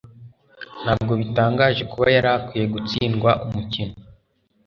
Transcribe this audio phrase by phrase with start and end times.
[0.83, 3.95] Ntabwo bitangaje kuba yari akwiye gutsindwa umukino